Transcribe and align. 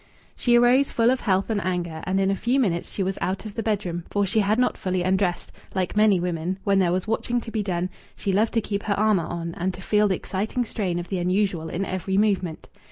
She 0.35 0.55
arose 0.57 0.91
full 0.91 1.11
of 1.11 1.21
health 1.21 1.51
and 1.51 1.61
anger, 1.63 2.01
and 2.05 2.19
in 2.19 2.31
a 2.31 2.35
few 2.35 2.59
minutes 2.59 2.91
she 2.91 3.03
was 3.03 3.19
out 3.21 3.45
of 3.45 3.53
the 3.53 3.61
bedroom, 3.61 4.03
for 4.09 4.25
she 4.25 4.39
had 4.39 4.57
not 4.57 4.75
fully 4.75 5.03
undressed; 5.03 5.51
like 5.75 5.95
many 5.95 6.19
women, 6.19 6.57
when 6.63 6.79
there 6.79 6.91
was 6.91 7.07
watching 7.07 7.39
to 7.39 7.51
be 7.51 7.61
done, 7.61 7.87
she 8.15 8.33
loved 8.33 8.53
to 8.55 8.61
keep 8.61 8.81
her 8.81 8.97
armour 8.99 9.25
on 9.27 9.53
and 9.53 9.75
to 9.75 9.81
feel 9.83 10.07
the 10.07 10.15
exciting 10.15 10.65
strain 10.65 10.97
of 10.97 11.09
the 11.09 11.19
unusual 11.19 11.69
in 11.69 11.85
every 11.85 12.17
movement. 12.17 12.67